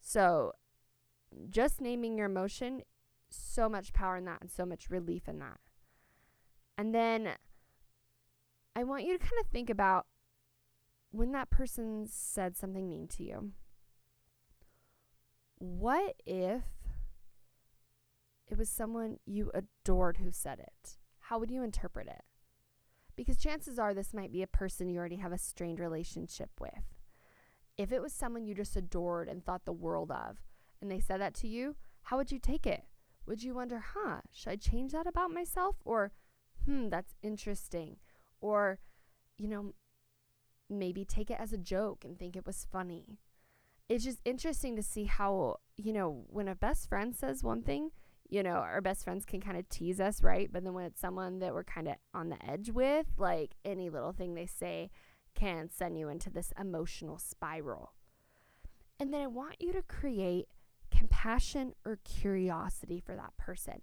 So 0.00 0.52
just 1.50 1.80
naming 1.80 2.16
your 2.18 2.26
emotion, 2.26 2.82
so 3.30 3.68
much 3.68 3.92
power 3.92 4.16
in 4.16 4.24
that 4.26 4.40
and 4.40 4.50
so 4.50 4.64
much 4.64 4.90
relief 4.90 5.28
in 5.28 5.38
that. 5.38 5.58
And 6.76 6.94
then 6.94 7.30
I 8.76 8.84
want 8.84 9.04
you 9.04 9.12
to 9.12 9.18
kind 9.18 9.40
of 9.40 9.46
think 9.46 9.70
about 9.70 10.06
when 11.10 11.32
that 11.32 11.50
person 11.50 12.06
said 12.08 12.56
something 12.56 12.88
mean 12.88 13.06
to 13.08 13.22
you. 13.22 13.52
What 15.58 16.16
if 16.26 16.62
it 18.48 18.58
was 18.58 18.68
someone 18.68 19.18
you 19.24 19.50
adored 19.54 20.18
who 20.18 20.30
said 20.30 20.58
it? 20.58 20.98
How 21.20 21.38
would 21.38 21.50
you 21.50 21.62
interpret 21.62 22.08
it? 22.08 22.22
Because 23.16 23.38
chances 23.38 23.78
are 23.78 23.94
this 23.94 24.12
might 24.12 24.32
be 24.32 24.42
a 24.42 24.48
person 24.48 24.88
you 24.88 24.98
already 24.98 25.16
have 25.16 25.32
a 25.32 25.38
strained 25.38 25.78
relationship 25.78 26.50
with. 26.60 26.82
If 27.78 27.92
it 27.92 28.02
was 28.02 28.12
someone 28.12 28.44
you 28.44 28.54
just 28.54 28.76
adored 28.76 29.28
and 29.28 29.44
thought 29.44 29.64
the 29.64 29.72
world 29.72 30.10
of, 30.10 30.38
and 30.84 30.92
they 30.92 31.00
said 31.00 31.18
that 31.20 31.34
to 31.36 31.48
you, 31.48 31.76
how 32.02 32.18
would 32.18 32.30
you 32.30 32.38
take 32.38 32.66
it? 32.66 32.84
Would 33.26 33.42
you 33.42 33.54
wonder, 33.54 33.82
huh, 33.94 34.20
should 34.30 34.50
I 34.50 34.56
change 34.56 34.92
that 34.92 35.06
about 35.06 35.30
myself? 35.30 35.76
Or, 35.82 36.12
hmm, 36.66 36.90
that's 36.90 37.14
interesting. 37.22 37.96
Or, 38.42 38.78
you 39.38 39.48
know, 39.48 39.72
maybe 40.68 41.06
take 41.06 41.30
it 41.30 41.40
as 41.40 41.54
a 41.54 41.58
joke 41.58 42.04
and 42.04 42.18
think 42.18 42.36
it 42.36 42.44
was 42.44 42.66
funny. 42.70 43.18
It's 43.88 44.04
just 44.04 44.20
interesting 44.26 44.76
to 44.76 44.82
see 44.82 45.04
how, 45.04 45.56
you 45.78 45.94
know, 45.94 46.24
when 46.28 46.48
a 46.48 46.54
best 46.54 46.86
friend 46.86 47.16
says 47.16 47.42
one 47.42 47.62
thing, 47.62 47.90
you 48.28 48.42
know, 48.42 48.56
our 48.56 48.82
best 48.82 49.04
friends 49.04 49.24
can 49.24 49.40
kind 49.40 49.56
of 49.56 49.66
tease 49.70 50.00
us, 50.00 50.22
right? 50.22 50.50
But 50.52 50.64
then 50.64 50.74
when 50.74 50.84
it's 50.84 51.00
someone 51.00 51.38
that 51.38 51.54
we're 51.54 51.64
kind 51.64 51.88
of 51.88 51.94
on 52.12 52.28
the 52.28 52.46
edge 52.46 52.70
with, 52.70 53.06
like 53.16 53.54
any 53.64 53.88
little 53.88 54.12
thing 54.12 54.34
they 54.34 54.46
say 54.46 54.90
can 55.34 55.70
send 55.70 55.98
you 55.98 56.10
into 56.10 56.28
this 56.28 56.52
emotional 56.60 57.18
spiral. 57.18 57.94
And 59.00 59.12
then 59.12 59.22
I 59.22 59.26
want 59.26 59.56
you 59.60 59.72
to 59.72 59.82
create 59.82 60.46
compassion 61.04 61.74
or 61.84 61.98
curiosity 62.04 62.98
for 62.98 63.14
that 63.14 63.36
person. 63.36 63.82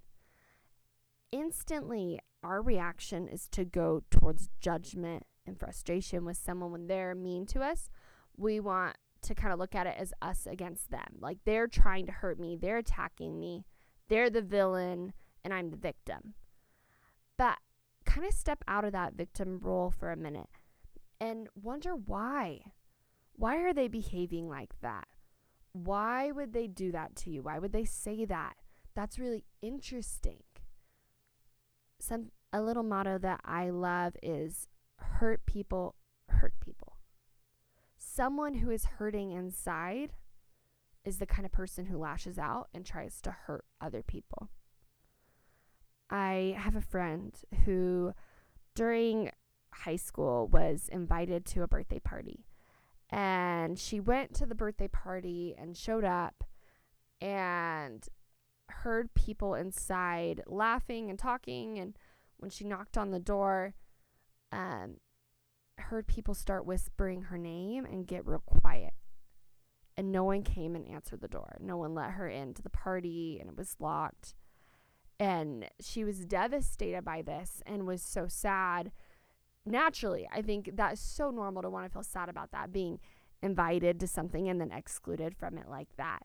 Instantly, 1.31 2.19
our 2.43 2.61
reaction 2.63 3.27
is 3.27 3.47
to 3.49 3.63
go 3.63 4.01
towards 4.09 4.49
judgment 4.59 5.23
and 5.45 5.59
frustration 5.59 6.25
with 6.25 6.37
someone 6.37 6.71
when 6.71 6.87
they're 6.87 7.13
mean 7.13 7.45
to 7.45 7.61
us. 7.61 7.89
We 8.35 8.59
want 8.59 8.95
to 9.21 9.35
kind 9.35 9.53
of 9.53 9.59
look 9.59 9.75
at 9.75 9.85
it 9.85 9.95
as 9.99 10.13
us 10.19 10.47
against 10.47 10.89
them. 10.89 11.17
Like 11.19 11.37
they're 11.45 11.67
trying 11.67 12.07
to 12.07 12.11
hurt 12.11 12.39
me, 12.39 12.57
they're 12.59 12.77
attacking 12.77 13.39
me, 13.39 13.65
they're 14.09 14.31
the 14.31 14.41
villain, 14.41 15.13
and 15.43 15.53
I'm 15.53 15.69
the 15.69 15.77
victim. 15.77 16.33
But 17.37 17.57
kind 18.03 18.25
of 18.25 18.33
step 18.33 18.63
out 18.67 18.83
of 18.83 18.93
that 18.93 19.13
victim 19.13 19.59
role 19.61 19.91
for 19.91 20.11
a 20.11 20.17
minute 20.17 20.49
and 21.19 21.49
wonder 21.53 21.91
why. 21.91 22.61
Why 23.33 23.57
are 23.57 23.73
they 23.73 23.87
behaving 23.87 24.49
like 24.49 24.73
that? 24.81 25.07
Why 25.73 26.31
would 26.31 26.53
they 26.53 26.67
do 26.67 26.91
that 26.91 27.15
to 27.17 27.29
you? 27.29 27.43
Why 27.43 27.59
would 27.59 27.71
they 27.71 27.85
say 27.85 28.25
that? 28.25 28.55
That's 28.95 29.19
really 29.19 29.45
interesting. 29.61 30.43
Some 31.99 32.31
a 32.53 32.61
little 32.61 32.83
motto 32.83 33.17
that 33.19 33.39
I 33.45 33.69
love 33.69 34.15
is 34.21 34.67
hurt 34.97 35.45
people 35.45 35.95
hurt 36.27 36.53
people. 36.59 36.97
Someone 37.97 38.55
who 38.55 38.69
is 38.69 38.85
hurting 38.85 39.31
inside 39.31 40.13
is 41.05 41.17
the 41.17 41.25
kind 41.25 41.45
of 41.45 41.51
person 41.51 41.85
who 41.85 41.97
lashes 41.97 42.37
out 42.37 42.67
and 42.73 42.85
tries 42.85 43.21
to 43.21 43.31
hurt 43.31 43.65
other 43.79 44.03
people. 44.03 44.49
I 46.09 46.55
have 46.57 46.75
a 46.75 46.81
friend 46.81 47.33
who, 47.65 48.13
during 48.75 49.31
high 49.73 49.95
school, 49.95 50.47
was 50.47 50.89
invited 50.91 51.45
to 51.47 51.63
a 51.63 51.67
birthday 51.67 51.99
party. 51.99 52.45
And 53.11 53.77
she 53.77 53.99
went 53.99 54.33
to 54.35 54.45
the 54.45 54.55
birthday 54.55 54.87
party 54.87 55.53
and 55.57 55.75
showed 55.75 56.05
up 56.05 56.43
and 57.19 58.07
heard 58.69 59.13
people 59.13 59.53
inside 59.53 60.41
laughing 60.47 61.09
and 61.09 61.19
talking. 61.19 61.77
And 61.77 61.97
when 62.37 62.49
she 62.49 62.63
knocked 62.63 62.97
on 62.97 63.11
the 63.11 63.19
door, 63.19 63.75
um, 64.51 64.97
heard 65.77 66.07
people 66.07 66.33
start 66.33 66.65
whispering 66.65 67.23
her 67.23 67.37
name 67.37 67.85
and 67.85 68.07
get 68.07 68.25
real 68.25 68.43
quiet. 68.45 68.93
And 69.97 70.11
no 70.11 70.23
one 70.23 70.43
came 70.43 70.75
and 70.75 70.87
answered 70.87 71.21
the 71.21 71.27
door. 71.27 71.57
No 71.59 71.77
one 71.77 71.93
let 71.93 72.11
her 72.11 72.27
into 72.27 72.61
the 72.61 72.69
party, 72.69 73.37
and 73.39 73.49
it 73.49 73.57
was 73.57 73.75
locked. 73.79 74.35
And 75.19 75.69
she 75.79 76.03
was 76.03 76.25
devastated 76.25 77.03
by 77.03 77.21
this 77.21 77.61
and 77.65 77.85
was 77.85 78.01
so 78.01 78.27
sad. 78.27 78.91
Naturally, 79.65 80.27
I 80.31 80.41
think 80.41 80.71
that's 80.73 81.01
so 81.01 81.29
normal 81.29 81.61
to 81.61 81.69
want 81.69 81.85
to 81.85 81.91
feel 81.91 82.03
sad 82.03 82.29
about 82.29 82.51
that, 82.51 82.73
being 82.73 82.99
invited 83.41 83.99
to 83.99 84.07
something 84.07 84.49
and 84.49 84.59
then 84.59 84.71
excluded 84.71 85.35
from 85.35 85.57
it 85.57 85.69
like 85.69 85.95
that. 85.97 86.19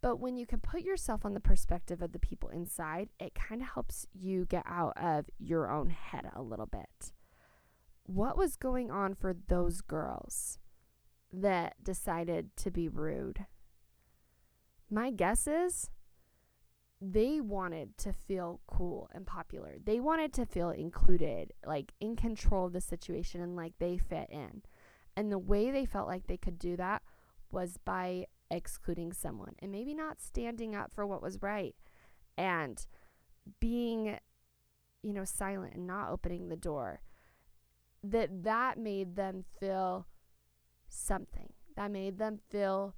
But 0.00 0.18
when 0.18 0.36
you 0.36 0.46
can 0.46 0.60
put 0.60 0.82
yourself 0.82 1.24
on 1.24 1.32
the 1.32 1.40
perspective 1.40 2.02
of 2.02 2.12
the 2.12 2.18
people 2.18 2.48
inside, 2.48 3.08
it 3.20 3.34
kind 3.34 3.62
of 3.62 3.68
helps 3.68 4.06
you 4.12 4.46
get 4.46 4.64
out 4.66 4.96
of 4.96 5.26
your 5.38 5.70
own 5.70 5.90
head 5.90 6.28
a 6.34 6.42
little 6.42 6.66
bit. 6.66 7.12
What 8.04 8.36
was 8.36 8.56
going 8.56 8.90
on 8.90 9.14
for 9.14 9.32
those 9.46 9.80
girls 9.80 10.58
that 11.32 11.82
decided 11.82 12.50
to 12.56 12.70
be 12.70 12.88
rude? 12.88 13.46
My 14.90 15.10
guess 15.12 15.46
is 15.46 15.88
they 17.04 17.40
wanted 17.40 17.98
to 17.98 18.12
feel 18.12 18.60
cool 18.68 19.10
and 19.12 19.26
popular. 19.26 19.74
They 19.84 19.98
wanted 19.98 20.32
to 20.34 20.46
feel 20.46 20.70
included, 20.70 21.52
like 21.66 21.92
in 22.00 22.14
control 22.14 22.66
of 22.66 22.72
the 22.72 22.80
situation 22.80 23.40
and 23.40 23.56
like 23.56 23.72
they 23.78 23.98
fit 23.98 24.28
in. 24.30 24.62
And 25.16 25.30
the 25.30 25.38
way 25.38 25.70
they 25.70 25.84
felt 25.84 26.06
like 26.06 26.28
they 26.28 26.36
could 26.36 26.58
do 26.60 26.76
that 26.76 27.02
was 27.50 27.76
by 27.84 28.26
excluding 28.50 29.12
someone 29.12 29.54
and 29.58 29.72
maybe 29.72 29.94
not 29.94 30.20
standing 30.20 30.76
up 30.76 30.92
for 30.94 31.06
what 31.06 31.22
was 31.22 31.42
right 31.42 31.74
and 32.36 32.86
being 33.60 34.18
you 35.02 35.12
know 35.12 35.24
silent 35.24 35.74
and 35.74 35.86
not 35.86 36.10
opening 36.10 36.48
the 36.48 36.56
door 36.56 37.00
that 38.04 38.42
that 38.44 38.78
made 38.78 39.16
them 39.16 39.42
feel 39.58 40.06
something 40.88 41.50
that 41.76 41.90
made 41.90 42.18
them 42.18 42.38
feel 42.50 42.94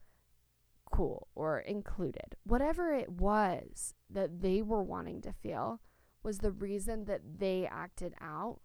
cool 0.90 1.28
or 1.34 1.58
included. 1.58 2.36
Whatever 2.44 2.92
it 2.92 3.10
was 3.10 3.94
that 4.10 4.40
they 4.40 4.62
were 4.62 4.82
wanting 4.82 5.20
to 5.22 5.32
feel 5.32 5.80
was 6.22 6.38
the 6.38 6.52
reason 6.52 7.04
that 7.04 7.20
they 7.38 7.68
acted 7.70 8.14
out 8.20 8.60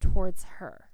towards 0.00 0.44
her. 0.58 0.90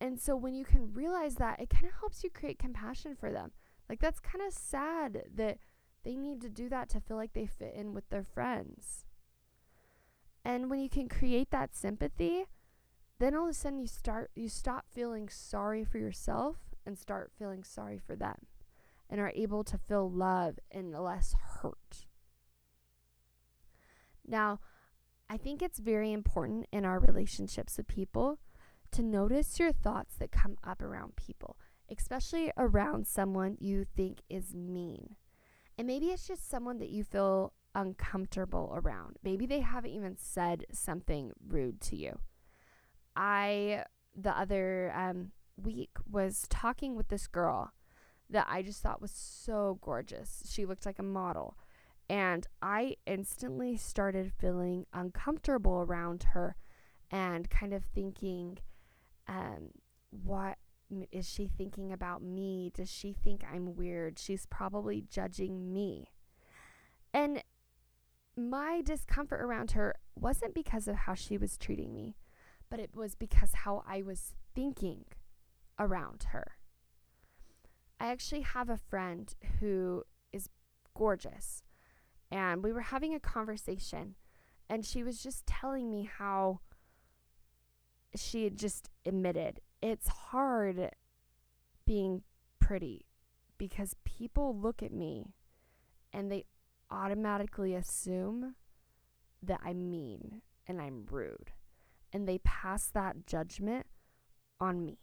And 0.00 0.18
so 0.20 0.34
when 0.36 0.54
you 0.54 0.64
can 0.64 0.92
realize 0.92 1.36
that, 1.36 1.60
it 1.60 1.70
kind 1.70 1.86
of 1.86 1.98
helps 2.00 2.24
you 2.24 2.30
create 2.30 2.58
compassion 2.58 3.14
for 3.14 3.30
them. 3.30 3.52
Like 3.88 4.00
that's 4.00 4.20
kind 4.20 4.44
of 4.46 4.52
sad 4.52 5.24
that 5.34 5.58
they 6.04 6.16
need 6.16 6.40
to 6.40 6.48
do 6.48 6.68
that 6.68 6.88
to 6.90 7.00
feel 7.00 7.16
like 7.16 7.32
they 7.32 7.46
fit 7.46 7.74
in 7.74 7.94
with 7.94 8.08
their 8.10 8.24
friends. 8.24 9.04
And 10.44 10.70
when 10.70 10.80
you 10.80 10.88
can 10.88 11.08
create 11.08 11.50
that 11.50 11.74
sympathy, 11.74 12.46
then 13.20 13.36
all 13.36 13.44
of 13.44 13.50
a 13.50 13.54
sudden 13.54 13.78
you 13.78 13.86
start 13.86 14.32
you 14.34 14.48
stop 14.48 14.86
feeling 14.90 15.28
sorry 15.28 15.84
for 15.84 15.98
yourself 15.98 16.56
and 16.84 16.98
start 16.98 17.30
feeling 17.38 17.62
sorry 17.62 17.96
for 17.96 18.16
them 18.16 18.46
and 19.12 19.20
are 19.20 19.32
able 19.36 19.62
to 19.62 19.76
feel 19.76 20.10
love 20.10 20.58
and 20.70 20.90
less 20.90 21.36
hurt. 21.60 22.06
Now, 24.26 24.58
I 25.28 25.36
think 25.36 25.60
it's 25.60 25.78
very 25.78 26.12
important 26.12 26.66
in 26.72 26.86
our 26.86 26.98
relationships 26.98 27.76
with 27.76 27.86
people 27.86 28.38
to 28.90 29.02
notice 29.02 29.58
your 29.58 29.70
thoughts 29.70 30.14
that 30.16 30.32
come 30.32 30.56
up 30.64 30.80
around 30.80 31.16
people, 31.16 31.58
especially 31.90 32.52
around 32.56 33.06
someone 33.06 33.58
you 33.60 33.84
think 33.84 34.22
is 34.30 34.54
mean. 34.54 35.16
And 35.76 35.86
maybe 35.86 36.06
it's 36.06 36.26
just 36.26 36.48
someone 36.48 36.78
that 36.78 36.88
you 36.88 37.04
feel 37.04 37.52
uncomfortable 37.74 38.72
around. 38.74 39.16
Maybe 39.22 39.44
they 39.44 39.60
haven't 39.60 39.90
even 39.92 40.16
said 40.16 40.64
something 40.72 41.32
rude 41.46 41.82
to 41.82 41.96
you. 41.96 42.18
I, 43.14 43.84
the 44.16 44.30
other 44.30 44.90
um, 44.96 45.32
week, 45.62 45.90
was 46.10 46.46
talking 46.48 46.96
with 46.96 47.08
this 47.08 47.26
girl 47.26 47.72
that 48.32 48.46
I 48.50 48.62
just 48.62 48.82
thought 48.82 49.00
was 49.00 49.12
so 49.12 49.78
gorgeous. 49.80 50.42
She 50.50 50.66
looked 50.66 50.86
like 50.86 50.98
a 50.98 51.04
model. 51.04 51.56
And 52.08 52.46
I 52.60 52.96
instantly 53.06 53.76
started 53.76 54.32
feeling 54.38 54.86
uncomfortable 54.92 55.84
around 55.86 56.24
her 56.34 56.56
and 57.10 57.48
kind 57.48 57.72
of 57.72 57.84
thinking, 57.94 58.58
um, 59.28 59.70
what 60.10 60.58
is 61.10 61.28
she 61.28 61.46
thinking 61.46 61.92
about 61.92 62.22
me? 62.22 62.70
Does 62.74 62.90
she 62.90 63.12
think 63.12 63.44
I'm 63.50 63.76
weird? 63.76 64.18
She's 64.18 64.46
probably 64.46 65.04
judging 65.08 65.72
me. 65.72 66.08
And 67.14 67.42
my 68.36 68.82
discomfort 68.84 69.40
around 69.40 69.72
her 69.72 69.94
wasn't 70.14 70.54
because 70.54 70.88
of 70.88 70.96
how 70.96 71.14
she 71.14 71.38
was 71.38 71.56
treating 71.56 71.94
me, 71.94 72.16
but 72.70 72.80
it 72.80 72.94
was 72.94 73.14
because 73.14 73.54
how 73.54 73.84
I 73.86 74.02
was 74.02 74.34
thinking 74.54 75.04
around 75.78 76.24
her. 76.30 76.56
I 78.02 78.08
actually 78.08 78.40
have 78.40 78.68
a 78.68 78.76
friend 78.76 79.32
who 79.60 80.02
is 80.32 80.48
gorgeous, 80.92 81.62
and 82.32 82.60
we 82.60 82.72
were 82.72 82.80
having 82.80 83.14
a 83.14 83.20
conversation, 83.20 84.16
and 84.68 84.84
she 84.84 85.04
was 85.04 85.22
just 85.22 85.46
telling 85.46 85.88
me 85.88 86.10
how 86.18 86.58
she 88.16 88.42
had 88.42 88.56
just 88.58 88.90
admitted 89.06 89.60
it's 89.80 90.08
hard 90.08 90.90
being 91.86 92.22
pretty 92.58 93.06
because 93.56 93.94
people 94.04 94.56
look 94.56 94.82
at 94.82 94.92
me 94.92 95.34
and 96.12 96.30
they 96.30 96.44
automatically 96.90 97.72
assume 97.72 98.56
that 99.42 99.60
I'm 99.64 99.90
mean 99.90 100.42
and 100.66 100.82
I'm 100.82 101.06
rude. 101.08 101.52
And 102.12 102.28
they 102.28 102.38
pass 102.38 102.86
that 102.88 103.26
judgment 103.26 103.86
on 104.60 104.84
me 104.84 104.98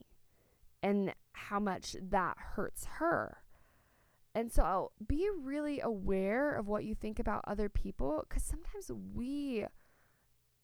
and 0.81 1.13
how 1.33 1.59
much 1.59 1.95
that 2.01 2.37
hurts 2.37 2.85
her. 2.97 3.39
And 4.35 4.51
so 4.51 4.91
be 5.05 5.27
really 5.41 5.79
aware 5.79 6.55
of 6.55 6.67
what 6.67 6.85
you 6.85 6.95
think 6.95 7.19
about 7.19 7.43
other 7.47 7.67
people 7.67 8.23
because 8.27 8.43
sometimes 8.43 8.91
we 9.13 9.65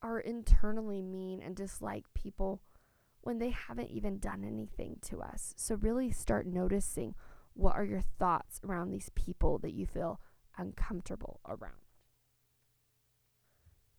are 0.02 0.20
internally 0.20 1.02
mean 1.02 1.42
and 1.42 1.56
dislike 1.56 2.06
people 2.14 2.62
when 3.22 3.40
they 3.40 3.50
haven't 3.50 3.90
even 3.90 4.20
done 4.20 4.44
anything 4.46 4.98
to 5.02 5.20
us. 5.20 5.54
So 5.58 5.76
really 5.76 6.12
start 6.12 6.46
noticing 6.46 7.16
what 7.54 7.76
are 7.76 7.86
your 7.86 8.04
thoughts 8.20 8.60
around 8.64 8.92
these 8.92 9.10
people 9.16 9.58
that 9.60 9.74
you 9.74 9.88
feel 9.88 10.20
uncomfortable 10.58 11.40
around. 11.48 11.74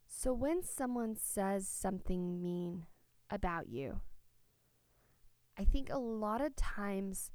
So 0.07 0.33
when 0.33 0.63
someone 0.63 1.17
says 1.17 1.67
something 1.67 2.41
mean 2.41 2.87
about 3.31 3.69
you, 3.69 4.01
I 5.59 5.65
think 5.65 5.91
a 5.91 5.99
lot 5.99 6.41
of 6.41 6.55
times 6.57 7.31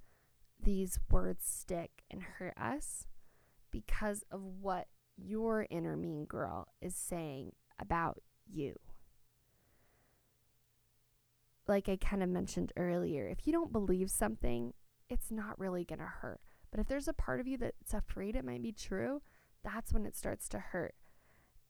these 0.61 0.99
words 1.09 1.45
stick 1.45 2.03
and 2.09 2.21
hurt 2.21 2.53
us 2.57 3.07
because 3.71 4.23
of 4.31 4.41
what 4.43 4.87
your 5.17 5.65
inner 5.69 5.97
mean 5.97 6.25
girl 6.25 6.67
is 6.81 6.95
saying 6.95 7.53
about 7.79 8.19
you. 8.47 8.75
like 11.71 11.89
I 11.89 11.95
kind 11.95 12.21
of 12.21 12.29
mentioned 12.29 12.73
earlier, 12.77 13.27
if 13.27 13.47
you 13.47 13.53
don't 13.53 13.71
believe 13.71 14.11
something, 14.11 14.73
it's 15.09 15.31
not 15.31 15.59
really 15.59 15.83
going 15.83 15.99
to 15.99 16.05
hurt. 16.05 16.41
But 16.69 16.79
if 16.79 16.87
there's 16.87 17.07
a 17.07 17.13
part 17.13 17.39
of 17.39 17.47
you 17.47 17.57
that's 17.57 17.93
afraid 17.93 18.35
it 18.35 18.45
might 18.45 18.61
be 18.61 18.71
true, 18.71 19.21
that's 19.63 19.91
when 19.93 20.05
it 20.05 20.15
starts 20.15 20.47
to 20.49 20.59
hurt. 20.59 20.95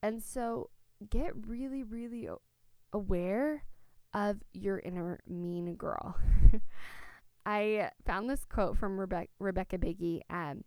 And 0.01 0.21
so 0.21 0.69
get 1.09 1.33
really, 1.47 1.83
really 1.83 2.27
aware 2.91 3.63
of 4.13 4.37
your 4.53 4.79
inner 4.79 5.19
mean 5.27 5.75
girl. 5.75 6.17
I 7.45 7.89
found 8.05 8.29
this 8.29 8.45
quote 8.45 8.77
from 8.77 8.97
Rebe- 8.97 9.29
Rebecca 9.39 9.77
Biggie, 9.77 10.21
um, 10.29 10.63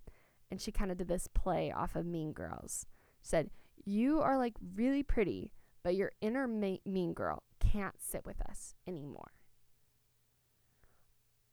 and 0.50 0.61
she 0.61 0.73
kind 0.73 0.91
of 0.91 0.99
did 0.99 1.09
this 1.09 1.29
play 1.29 1.73
off 1.73 1.95
of 1.95 2.07
Mean 2.07 2.33
Girls. 2.33 2.87
She 3.23 3.29
said, 3.29 3.50
You 3.85 4.21
are 4.21 4.38
like 4.38 4.55
really 4.75 5.03
pretty, 5.03 5.53
but 5.83 5.95
your 5.95 6.12
inner 6.21 6.49
ma- 6.49 6.76
mean 6.85 7.12
girl 7.12 7.43
can't 7.61 8.00
sit 8.00 8.25
with 8.25 8.41
us 8.41 8.75
anymore. 8.87 9.33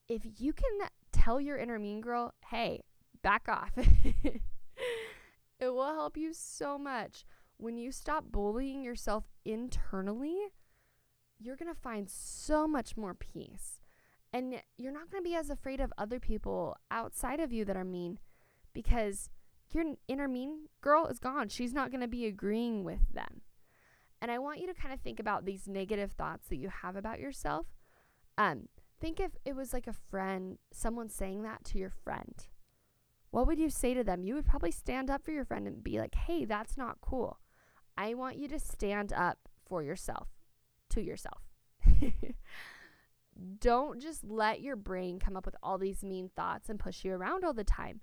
If 0.08 0.24
you 0.38 0.54
can 0.54 0.88
tell 1.12 1.40
your 1.40 1.58
inner 1.58 1.80
mean 1.80 2.02
girl, 2.02 2.34
hey, 2.50 2.82
back 3.22 3.48
off, 3.48 3.72
it 3.78 4.42
will 5.60 5.94
help 5.94 6.18
you 6.18 6.34
so 6.34 6.78
much. 6.78 7.26
When 7.58 7.78
you 7.78 7.92
stop 7.92 8.26
bullying 8.32 8.84
yourself 8.84 9.26
internally, 9.46 10.38
you're 11.40 11.56
going 11.56 11.74
to 11.74 11.80
find 11.80 12.10
so 12.10 12.68
much 12.68 12.98
more 12.98 13.14
peace. 13.14 13.81
And 14.34 14.62
you're 14.78 14.94
not 14.94 15.12
going 15.12 15.24
to 15.24 15.30
be 15.30 15.36
as 15.36 15.50
afraid 15.50 15.82
of 15.82 15.92
other 15.98 16.20
people 16.20 16.78
outside 16.90 17.40
of 17.40 17.52
you 17.52 17.66
that 17.66 17.76
are 17.76 17.84
mean 17.84 18.20
because 18.74 19.30
your 19.72 19.84
inner 20.08 20.28
mean 20.28 20.68
girl 20.82 21.08
is 21.08 21.20
gone. 21.20 21.50
She's 21.50 21.74
not 21.74 21.92
going 21.92 22.02
to 22.02 22.08
be 22.08 22.26
agreeing 22.26 22.84
with 22.84 23.14
them. 23.14 23.42
And 24.22 24.30
I 24.30 24.38
want 24.38 24.60
you 24.60 24.68
to 24.68 24.74
kind 24.74 24.94
of 24.94 25.02
think 25.02 25.20
about 25.20 25.46
these 25.46 25.68
negative 25.68 26.12
thoughts 26.12 26.48
that 26.48 26.58
you 26.58 26.70
have 26.70 26.96
about 26.96 27.20
yourself. 27.20 27.66
Um, 28.38 28.68
think 29.00 29.20
if 29.20 29.32
it 29.44 29.56
was 29.56 29.74
like 29.74 29.88
a 29.88 29.94
friend, 29.94 30.60
someone 30.72 31.10
saying 31.10 31.42
that 31.44 31.64
to 31.66 31.80
your 31.80 31.90
friend. 31.90 32.36
What 33.32 33.48
would 33.48 33.60
you 33.60 33.70
say 33.70 33.94
to 33.94 34.04
them? 34.04 34.24
You 34.24 34.36
would 34.36 34.46
probably 34.46 34.72
stand 34.72 35.10
up 35.10 35.24
for 35.26 35.32
your 35.32 35.46
friend 35.46 35.68
and 35.68 35.84
be 35.84 36.00
like, 36.00 36.16
hey, 36.16 36.46
that's 36.46 36.78
not 36.78 37.02
cool. 37.02 37.40
I 37.98 38.14
want 38.14 38.38
you 38.38 38.48
to 38.50 38.60
stand 38.60 39.12
up 39.14 39.50
for 39.66 39.82
yourself, 39.82 40.28
to 40.90 41.02
yourself. 41.02 41.42
Don't 43.60 44.02
just 44.02 44.24
let 44.24 44.62
your 44.62 44.76
brain 44.76 45.20
come 45.20 45.36
up 45.36 45.46
with 45.46 45.56
all 45.64 45.78
these 45.78 46.04
mean 46.04 46.30
thoughts 46.36 46.70
and 46.70 46.80
push 46.80 47.04
you 47.04 47.14
around 47.14 47.44
all 47.44 47.54
the 47.54 47.64
time, 47.64 48.02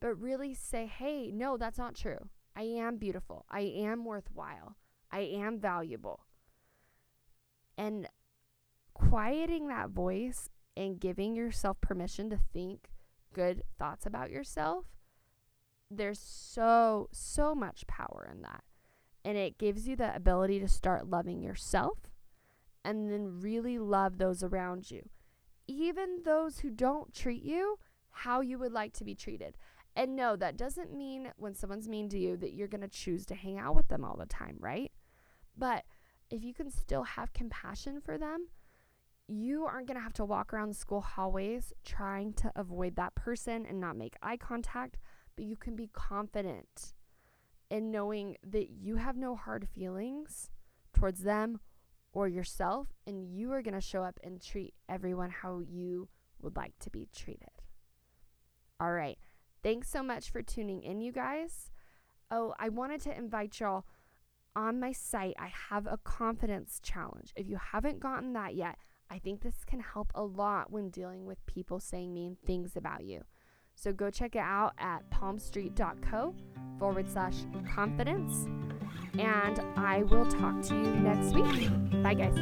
but 0.00 0.14
really 0.14 0.54
say, 0.54 0.86
hey, 0.86 1.30
no, 1.32 1.56
that's 1.56 1.78
not 1.78 1.94
true. 1.94 2.28
I 2.56 2.62
am 2.62 2.96
beautiful. 2.96 3.44
I 3.50 3.60
am 3.60 4.04
worthwhile. 4.04 4.76
I 5.10 5.20
am 5.20 5.58
valuable. 5.58 6.26
And 7.76 8.08
quieting 8.94 9.68
that 9.68 9.90
voice 9.90 10.48
and 10.76 11.00
giving 11.00 11.34
yourself 11.34 11.80
permission 11.80 12.30
to 12.30 12.38
think 12.52 12.88
good 13.32 13.62
thoughts 13.78 14.06
about 14.06 14.30
yourself, 14.30 14.86
there's 15.90 16.18
so, 16.18 17.08
so 17.12 17.54
much 17.54 17.86
power 17.86 18.28
in 18.30 18.42
that. 18.42 18.62
And 19.24 19.36
it 19.36 19.58
gives 19.58 19.86
you 19.86 19.96
the 19.96 20.14
ability 20.14 20.60
to 20.60 20.68
start 20.68 21.08
loving 21.08 21.42
yourself 21.42 21.98
and 22.84 23.10
then 23.10 23.40
really 23.40 23.78
love 23.78 24.18
those 24.18 24.42
around 24.42 24.90
you, 24.90 25.08
even 25.66 26.22
those 26.24 26.60
who 26.60 26.70
don't 26.70 27.14
treat 27.14 27.42
you 27.42 27.78
how 28.10 28.40
you 28.40 28.58
would 28.58 28.72
like 28.72 28.92
to 28.94 29.04
be 29.04 29.14
treated. 29.14 29.56
And 29.94 30.14
no, 30.14 30.36
that 30.36 30.56
doesn't 30.56 30.96
mean 30.96 31.32
when 31.36 31.54
someone's 31.54 31.88
mean 31.88 32.08
to 32.10 32.18
you 32.18 32.36
that 32.36 32.52
you're 32.52 32.68
going 32.68 32.82
to 32.82 32.88
choose 32.88 33.26
to 33.26 33.34
hang 33.34 33.58
out 33.58 33.74
with 33.74 33.88
them 33.88 34.04
all 34.04 34.16
the 34.16 34.26
time, 34.26 34.56
right? 34.60 34.92
But 35.56 35.84
if 36.30 36.44
you 36.44 36.54
can 36.54 36.70
still 36.70 37.02
have 37.02 37.32
compassion 37.32 38.00
for 38.00 38.18
them, 38.18 38.48
you 39.26 39.66
aren't 39.66 39.86
going 39.86 39.96
to 39.96 40.02
have 40.02 40.14
to 40.14 40.24
walk 40.24 40.52
around 40.52 40.70
the 40.70 40.74
school 40.74 41.00
hallways 41.00 41.72
trying 41.84 42.32
to 42.34 42.50
avoid 42.56 42.96
that 42.96 43.14
person 43.14 43.66
and 43.66 43.80
not 43.80 43.96
make 43.96 44.16
eye 44.22 44.36
contact, 44.36 44.98
but 45.36 45.44
you 45.44 45.56
can 45.56 45.76
be 45.76 45.90
confident 45.92 46.94
in 47.70 47.90
knowing 47.90 48.36
that 48.42 48.70
you 48.70 48.96
have 48.96 49.16
no 49.16 49.36
hard 49.36 49.68
feelings 49.68 50.50
towards 50.94 51.22
them 51.22 51.60
or 52.18 52.26
yourself, 52.26 52.88
and 53.06 53.24
you 53.24 53.52
are 53.52 53.62
going 53.62 53.74
to 53.74 53.80
show 53.80 54.02
up 54.02 54.18
and 54.24 54.42
treat 54.42 54.74
everyone 54.88 55.30
how 55.30 55.60
you 55.60 56.08
would 56.42 56.56
like 56.56 56.76
to 56.80 56.90
be 56.90 57.06
treated. 57.14 57.62
All 58.80 58.90
right. 58.90 59.18
Thanks 59.62 59.88
so 59.88 60.02
much 60.02 60.28
for 60.28 60.42
tuning 60.42 60.82
in, 60.82 61.00
you 61.00 61.12
guys. 61.12 61.70
Oh, 62.28 62.54
I 62.58 62.70
wanted 62.70 63.02
to 63.02 63.16
invite 63.16 63.60
y'all 63.60 63.84
on 64.56 64.80
my 64.80 64.90
site. 64.90 65.36
I 65.38 65.52
have 65.70 65.86
a 65.86 65.96
confidence 65.96 66.80
challenge. 66.82 67.32
If 67.36 67.48
you 67.48 67.56
haven't 67.56 68.00
gotten 68.00 68.32
that 68.32 68.56
yet, 68.56 68.78
I 69.08 69.20
think 69.20 69.40
this 69.40 69.64
can 69.64 69.78
help 69.78 70.10
a 70.16 70.24
lot 70.24 70.72
when 70.72 70.90
dealing 70.90 71.24
with 71.24 71.46
people 71.46 71.78
saying 71.78 72.12
mean 72.12 72.36
things 72.44 72.74
about 72.74 73.04
you. 73.04 73.22
So 73.76 73.92
go 73.92 74.10
check 74.10 74.34
it 74.34 74.40
out 74.40 74.72
at 74.76 75.08
palmstreet.co 75.10 76.34
forward 76.80 77.08
slash 77.08 77.36
confidence. 77.72 78.48
And 79.18 79.60
I 79.76 80.04
will 80.04 80.26
talk 80.26 80.62
to 80.62 80.74
you 80.74 80.96
next 80.96 81.34
week. 81.34 81.70
Bye, 82.02 82.14
guys. 82.14 82.34